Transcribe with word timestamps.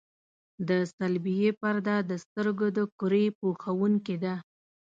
د 0.67 0.69
صلبیې 0.95 1.49
پرده 1.61 1.95
د 2.09 2.11
سترګو 2.23 2.67
د 2.77 2.79
کرې 2.99 3.25
پوښوونکې 3.39 4.15
ده. 4.23 4.35